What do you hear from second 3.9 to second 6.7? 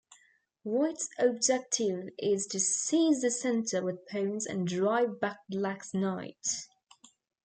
pawns and drive back Black's knights.